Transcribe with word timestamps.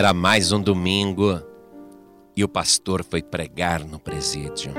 Era 0.00 0.14
mais 0.14 0.50
um 0.50 0.62
domingo 0.62 1.42
e 2.34 2.42
o 2.42 2.48
pastor 2.48 3.04
foi 3.04 3.22
pregar 3.22 3.84
no 3.84 3.98
presídio. 3.98 4.72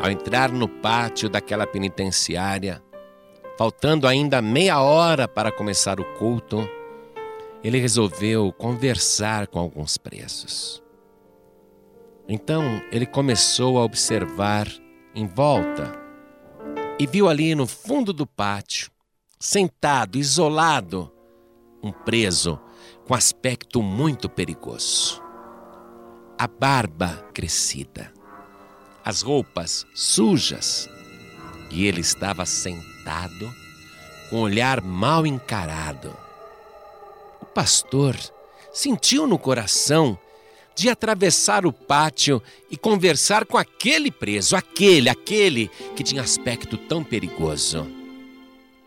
Ao 0.00 0.08
entrar 0.08 0.52
no 0.52 0.68
pátio 0.68 1.28
daquela 1.28 1.66
penitenciária, 1.66 2.80
faltando 3.58 4.06
ainda 4.06 4.40
meia 4.40 4.80
hora 4.80 5.26
para 5.26 5.50
começar 5.50 5.98
o 5.98 6.04
culto, 6.14 6.58
ele 7.64 7.80
resolveu 7.80 8.52
conversar 8.52 9.48
com 9.48 9.58
alguns 9.58 9.98
presos. 9.98 10.80
Então 12.28 12.62
ele 12.92 13.06
começou 13.06 13.76
a 13.76 13.82
observar 13.82 14.68
em 15.16 15.26
volta 15.26 15.92
e 16.96 17.08
viu 17.08 17.28
ali 17.28 17.56
no 17.56 17.66
fundo 17.66 18.12
do 18.12 18.24
pátio, 18.24 18.88
sentado, 19.40 20.16
isolado, 20.16 21.12
um 21.82 21.90
preso 21.90 22.56
com 23.10 23.14
aspecto 23.16 23.82
muito 23.82 24.28
perigoso. 24.28 25.20
A 26.38 26.46
barba 26.46 27.08
crescida, 27.34 28.12
as 29.04 29.20
roupas 29.20 29.84
sujas, 29.92 30.88
e 31.72 31.86
ele 31.86 32.02
estava 32.02 32.46
sentado 32.46 33.52
com 34.28 34.36
o 34.36 34.42
olhar 34.42 34.80
mal 34.80 35.26
encarado. 35.26 36.16
O 37.42 37.46
pastor 37.46 38.16
sentiu 38.72 39.26
no 39.26 39.40
coração 39.40 40.16
de 40.76 40.88
atravessar 40.88 41.66
o 41.66 41.72
pátio 41.72 42.40
e 42.70 42.76
conversar 42.76 43.44
com 43.44 43.58
aquele 43.58 44.12
preso, 44.12 44.54
aquele, 44.54 45.10
aquele 45.10 45.68
que 45.96 46.04
tinha 46.04 46.22
aspecto 46.22 46.76
tão 46.76 47.02
perigoso. 47.02 47.90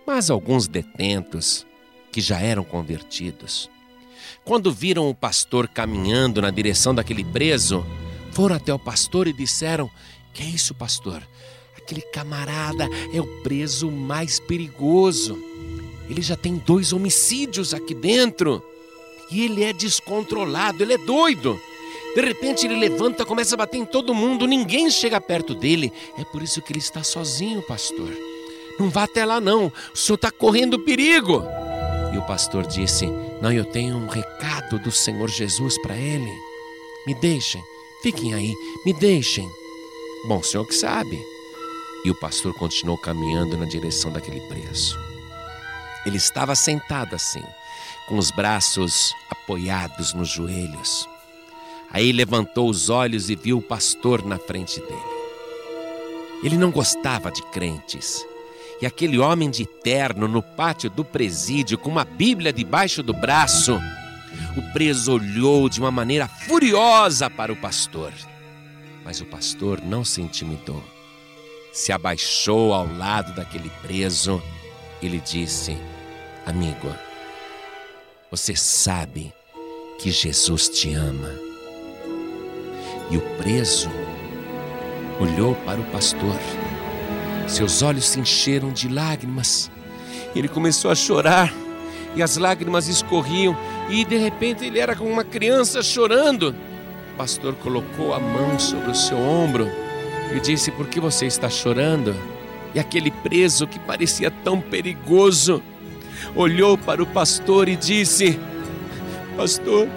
Mas 0.07 0.29
alguns 0.29 0.65
detentos, 0.65 1.67
que 2.09 2.21
já 2.21 2.39
eram 2.39 2.63
convertidos, 2.63 3.69
quando 4.43 4.71
viram 4.71 5.09
o 5.09 5.15
pastor 5.15 5.67
caminhando 5.67 6.41
na 6.41 6.49
direção 6.49 6.93
daquele 6.93 7.23
preso, 7.23 7.85
foram 8.31 8.55
até 8.55 8.73
o 8.73 8.79
pastor 8.79 9.27
e 9.27 9.33
disseram: 9.33 9.89
Que 10.33 10.43
é 10.43 10.45
isso, 10.47 10.73
pastor? 10.73 11.21
Aquele 11.77 12.01
camarada 12.01 12.89
é 13.13 13.19
o 13.19 13.27
preso 13.41 13.91
mais 13.91 14.39
perigoso. 14.39 15.37
Ele 16.09 16.21
já 16.21 16.35
tem 16.35 16.55
dois 16.55 16.93
homicídios 16.93 17.73
aqui 17.73 17.93
dentro. 17.93 18.63
E 19.31 19.43
ele 19.43 19.63
é 19.63 19.73
descontrolado, 19.73 20.83
ele 20.83 20.93
é 20.93 20.97
doido. 20.97 21.59
De 22.15 22.21
repente 22.21 22.67
ele 22.67 22.75
levanta, 22.75 23.25
começa 23.25 23.55
a 23.55 23.57
bater 23.57 23.77
em 23.77 23.85
todo 23.85 24.13
mundo, 24.13 24.45
ninguém 24.45 24.89
chega 24.89 25.19
perto 25.19 25.55
dele. 25.55 25.91
É 26.17 26.23
por 26.23 26.43
isso 26.43 26.61
que 26.61 26.71
ele 26.71 26.79
está 26.79 27.03
sozinho, 27.03 27.61
pastor. 27.63 28.09
Não 28.79 28.89
vá 28.89 29.03
até 29.03 29.25
lá, 29.25 29.41
não. 29.41 29.71
O 29.93 29.97
senhor 29.97 30.15
está 30.15 30.31
correndo 30.31 30.79
perigo. 30.79 31.43
E 32.13 32.17
o 32.17 32.21
pastor 32.21 32.65
disse: 32.67 33.07
Não, 33.43 33.51
eu 33.51 33.65
tenho 33.65 33.97
um 33.97 34.07
recado 34.07 34.79
do 34.79 34.89
Senhor 34.89 35.29
Jesus 35.29 35.77
para 35.77 35.97
ele. 35.97 36.31
Me 37.05 37.13
deixem, 37.13 37.61
fiquem 38.01 38.33
aí, 38.33 38.55
me 38.85 38.93
deixem. 38.93 39.51
Bom, 40.29 40.39
o 40.39 40.43
senhor 40.43 40.65
que 40.65 40.73
sabe. 40.73 41.21
E 42.05 42.09
o 42.09 42.15
pastor 42.15 42.53
continuou 42.53 42.97
caminhando 42.97 43.57
na 43.57 43.65
direção 43.65 44.13
daquele 44.13 44.39
preso. 44.47 44.97
Ele 46.05 46.15
estava 46.15 46.55
sentado 46.55 47.15
assim, 47.15 47.43
com 48.07 48.17
os 48.17 48.31
braços 48.31 49.13
apoiados 49.29 50.13
nos 50.13 50.29
joelhos. 50.29 51.05
Aí 51.91 52.13
levantou 52.13 52.69
os 52.69 52.89
olhos 52.89 53.29
e 53.29 53.35
viu 53.35 53.57
o 53.57 53.61
pastor 53.61 54.25
na 54.25 54.39
frente 54.39 54.79
dele. 54.79 55.13
Ele 56.41 56.55
não 56.55 56.71
gostava 56.71 57.29
de 57.29 57.41
crentes 57.47 58.25
e 58.81 58.85
aquele 58.85 59.19
homem 59.19 59.49
de 59.49 59.65
terno 59.65 60.27
no 60.27 60.41
pátio 60.41 60.89
do 60.89 61.05
presídio 61.05 61.77
com 61.77 61.89
uma 61.89 62.03
Bíblia 62.03 62.51
debaixo 62.51 63.01
do 63.01 63.13
braço. 63.13 63.79
O 64.57 64.73
preso 64.73 65.13
olhou 65.13 65.69
de 65.69 65.79
uma 65.79 65.91
maneira 65.91 66.27
furiosa 66.27 67.29
para 67.29 67.51
o 67.51 67.55
pastor. 67.55 68.11
Mas 69.05 69.21
o 69.21 69.25
pastor 69.25 69.81
não 69.81 70.03
se 70.03 70.21
intimidou. 70.21 70.83
Se 71.71 71.91
abaixou 71.91 72.73
ao 72.73 72.87
lado 72.87 73.33
daquele 73.33 73.69
preso 73.81 74.41
e 75.01 75.07
lhe 75.07 75.19
disse: 75.19 75.77
Amigo, 76.45 76.93
você 78.29 78.55
sabe 78.55 79.33
que 79.99 80.11
Jesus 80.11 80.69
te 80.69 80.93
ama. 80.93 81.31
E 83.09 83.17
o 83.17 83.21
preso 83.37 83.89
olhou 85.19 85.55
para 85.55 85.79
o 85.79 85.83
pastor 85.85 86.35
seus 87.47 87.81
olhos 87.81 88.05
se 88.05 88.19
encheram 88.19 88.71
de 88.71 88.87
lágrimas. 88.87 89.71
Ele 90.35 90.47
começou 90.47 90.89
a 90.91 90.95
chorar 90.95 91.53
e 92.15 92.21
as 92.21 92.37
lágrimas 92.37 92.87
escorriam, 92.87 93.57
e 93.89 94.05
de 94.05 94.17
repente 94.17 94.65
ele 94.65 94.79
era 94.79 94.95
como 94.95 95.09
uma 95.09 95.23
criança 95.23 95.81
chorando. 95.81 96.55
O 97.13 97.17
pastor 97.17 97.53
colocou 97.55 98.13
a 98.13 98.19
mão 98.19 98.57
sobre 98.59 98.91
o 98.91 98.95
seu 98.95 99.17
ombro 99.17 99.67
e 100.35 100.39
disse: 100.39 100.71
Por 100.71 100.87
que 100.87 100.99
você 100.99 101.25
está 101.25 101.49
chorando? 101.49 102.15
E 102.73 102.79
aquele 102.79 103.11
preso 103.11 103.67
que 103.67 103.79
parecia 103.79 104.31
tão 104.31 104.59
perigoso 104.59 105.61
olhou 106.35 106.77
para 106.77 107.01
o 107.03 107.05
pastor 107.05 107.67
e 107.67 107.75
disse: 107.75 108.39
Pastor, 109.35 109.87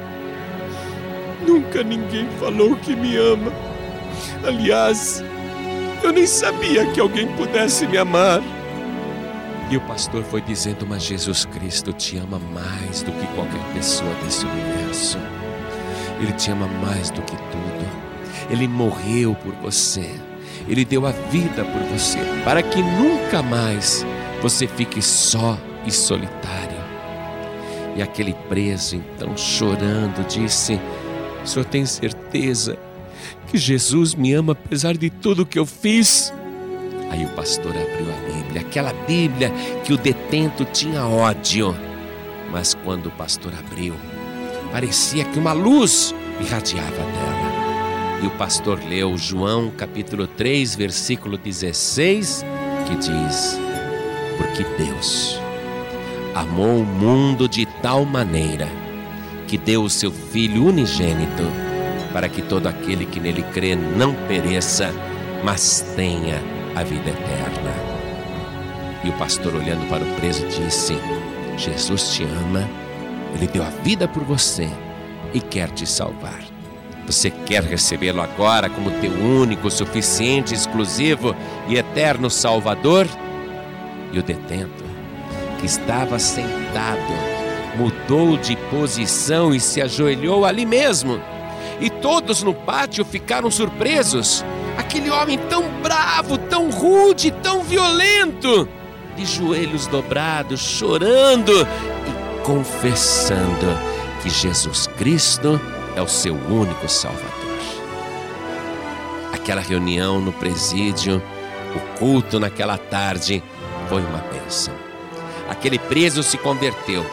nunca 1.46 1.82
ninguém 1.82 2.28
falou 2.40 2.76
que 2.76 2.94
me 2.94 3.16
ama. 3.16 3.52
Aliás, 4.46 5.22
eu 6.06 6.12
nem 6.12 6.26
sabia 6.26 6.86
que 6.92 7.00
alguém 7.00 7.26
pudesse 7.36 7.86
me 7.86 7.98
amar. 7.98 8.40
E 9.70 9.76
o 9.76 9.80
pastor 9.82 10.22
foi 10.24 10.40
dizendo: 10.40 10.86
Mas 10.86 11.02
Jesus 11.02 11.44
Cristo 11.46 11.92
te 11.92 12.16
ama 12.16 12.38
mais 12.38 13.02
do 13.02 13.12
que 13.12 13.26
qualquer 13.34 13.62
pessoa 13.74 14.12
desse 14.24 14.46
universo. 14.46 15.18
Ele 16.20 16.32
te 16.32 16.50
ama 16.50 16.66
mais 16.66 17.10
do 17.10 17.20
que 17.22 17.36
tudo. 17.36 17.86
Ele 18.50 18.68
morreu 18.68 19.34
por 19.34 19.52
você. 19.54 20.08
Ele 20.68 20.84
deu 20.84 21.06
a 21.06 21.10
vida 21.10 21.64
por 21.64 21.82
você, 21.92 22.18
para 22.44 22.62
que 22.62 22.82
nunca 22.82 23.42
mais 23.42 24.04
você 24.40 24.66
fique 24.66 25.02
só 25.02 25.58
e 25.84 25.92
solitário. 25.92 26.76
E 27.96 28.02
aquele 28.02 28.34
preso, 28.48 28.96
então, 28.96 29.36
chorando, 29.36 30.26
disse: 30.26 30.80
senhor 31.44 31.64
tem 31.64 31.86
certeza 31.86 32.78
que 33.46 33.56
Jesus 33.56 34.14
me 34.14 34.32
ama 34.32 34.52
apesar 34.52 34.96
de 34.96 35.08
tudo 35.08 35.46
que 35.46 35.58
eu 35.58 35.64
fiz. 35.64 36.32
Aí 37.10 37.24
o 37.24 37.28
pastor 37.30 37.72
abriu 37.72 38.12
a 38.12 38.32
Bíblia, 38.32 38.60
aquela 38.60 38.92
Bíblia 39.06 39.52
que 39.84 39.92
o 39.92 39.96
detento 39.96 40.64
tinha 40.66 41.06
ódio. 41.06 41.74
Mas 42.50 42.74
quando 42.74 43.06
o 43.06 43.10
pastor 43.12 43.52
abriu, 43.58 43.94
parecia 44.72 45.24
que 45.24 45.38
uma 45.38 45.52
luz 45.52 46.14
irradiava 46.40 46.90
dela. 46.90 47.56
E 48.22 48.26
o 48.26 48.30
pastor 48.30 48.80
leu 48.88 49.16
João 49.16 49.70
capítulo 49.70 50.26
3, 50.26 50.74
versículo 50.74 51.38
16, 51.38 52.44
que 52.86 52.96
diz: 52.96 53.58
Porque 54.36 54.64
Deus 54.82 55.38
amou 56.34 56.80
o 56.80 56.86
mundo 56.86 57.48
de 57.48 57.66
tal 57.80 58.04
maneira 58.04 58.68
que 59.46 59.56
deu 59.56 59.84
o 59.84 59.90
seu 59.90 60.10
Filho 60.10 60.66
unigênito 60.66 61.65
para 62.16 62.30
que 62.30 62.40
todo 62.40 62.66
aquele 62.66 63.04
que 63.04 63.20
nele 63.20 63.42
crê 63.52 63.76
não 63.76 64.14
pereça, 64.26 64.90
mas 65.44 65.84
tenha 65.94 66.40
a 66.74 66.82
vida 66.82 67.10
eterna. 67.10 67.74
E 69.04 69.10
o 69.10 69.12
pastor, 69.18 69.54
olhando 69.54 69.86
para 69.90 70.02
o 70.02 70.14
preso, 70.14 70.46
disse: 70.46 70.96
Jesus 71.58 72.14
te 72.14 72.22
ama, 72.24 72.66
ele 73.34 73.46
deu 73.46 73.62
a 73.62 73.68
vida 73.68 74.08
por 74.08 74.24
você 74.24 74.66
e 75.34 75.42
quer 75.42 75.68
te 75.68 75.86
salvar. 75.86 76.40
Você 77.06 77.30
quer 77.30 77.62
recebê-lo 77.62 78.22
agora 78.22 78.70
como 78.70 78.90
teu 78.92 79.12
único, 79.12 79.70
suficiente, 79.70 80.54
exclusivo 80.54 81.36
e 81.68 81.76
eterno 81.76 82.30
Salvador? 82.30 83.06
E 84.10 84.18
o 84.18 84.22
detento, 84.22 84.84
que 85.60 85.66
estava 85.66 86.18
sentado, 86.18 87.12
mudou 87.76 88.38
de 88.38 88.56
posição 88.70 89.54
e 89.54 89.60
se 89.60 89.82
ajoelhou 89.82 90.46
ali 90.46 90.64
mesmo 90.64 91.20
e 91.80 91.90
todos 91.90 92.42
no 92.42 92.54
pátio 92.54 93.04
ficaram 93.04 93.50
surpresos. 93.50 94.44
Aquele 94.76 95.10
homem 95.10 95.38
tão 95.38 95.64
bravo, 95.82 96.38
tão 96.38 96.70
rude, 96.70 97.30
tão 97.30 97.62
violento, 97.62 98.68
de 99.16 99.24
joelhos 99.24 99.86
dobrados, 99.86 100.60
chorando 100.60 101.52
e 101.52 102.42
confessando 102.44 103.66
que 104.22 104.30
Jesus 104.30 104.86
Cristo 104.98 105.60
é 105.94 106.02
o 106.02 106.08
seu 106.08 106.34
único 106.34 106.88
Salvador. 106.88 107.46
Aquela 109.32 109.60
reunião 109.60 110.20
no 110.20 110.32
presídio, 110.32 111.22
o 111.74 111.98
culto 111.98 112.38
naquela 112.38 112.76
tarde, 112.76 113.42
foi 113.88 114.02
uma 114.02 114.18
bênção. 114.18 114.74
Aquele 115.48 115.78
preso 115.78 116.22
se 116.22 116.36
converteu, 116.36 117.06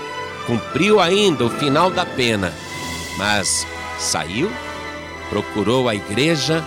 cumpriu 0.45 0.99
ainda 0.99 1.45
o 1.45 1.49
final 1.49 1.89
da 1.89 2.05
pena, 2.05 2.53
mas 3.17 3.65
Saiu, 3.97 4.51
procurou 5.29 5.87
a 5.87 5.95
igreja, 5.95 6.65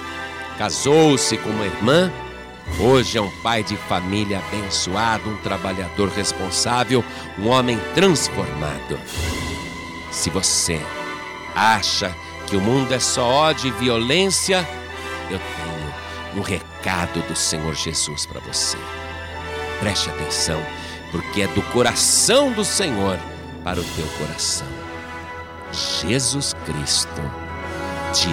casou-se 0.59 1.37
com 1.39 1.51
uma 1.51 1.67
irmã. 1.67 2.13
Hoje 2.81 3.17
é 3.17 3.21
um 3.21 3.31
pai 3.43 3.63
de 3.63 3.77
família 3.77 4.39
abençoado, 4.39 5.31
um 5.31 5.37
trabalhador 5.37 6.09
responsável, 6.09 7.05
um 7.39 7.49
homem 7.49 7.79
transformado. 7.95 8.99
Se 10.11 10.31
você 10.31 10.81
acha 11.55 12.15
que 12.47 12.57
o 12.57 12.61
mundo 12.61 12.93
é 12.93 12.99
só 12.99 13.25
ódio 13.25 13.69
e 13.69 13.71
violência, 13.73 14.67
eu 15.31 15.39
tenho 15.39 15.77
um 16.37 16.41
recado 16.41 17.21
do 17.29 17.37
Senhor 17.37 17.75
Jesus 17.75 18.27
para 18.27 18.41
você. 18.41 18.79
Preste 19.81 20.11
atenção, 20.11 20.61
porque 21.11 21.43
é 21.43 21.47
do 21.49 21.63
coração 21.73 22.53
do 22.53 22.65
Senhor 22.65 23.19
para 23.63 23.81
o 23.81 23.85
teu 23.85 24.07
coração. 24.19 24.76
Jesus 25.73 26.55
Cristo 26.65 27.23
te. 28.13 28.29